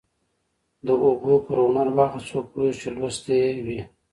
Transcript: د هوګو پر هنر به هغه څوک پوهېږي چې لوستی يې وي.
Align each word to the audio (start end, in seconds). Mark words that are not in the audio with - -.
د 0.85 0.87
هوګو 1.01 1.35
پر 1.45 1.57
هنر 1.65 1.87
به 1.95 2.03
هغه 2.09 2.19
څوک 2.29 2.45
پوهېږي 2.53 2.79
چې 2.81 2.89
لوستی 2.97 3.35
يې 3.53 3.59
وي. 3.65 3.81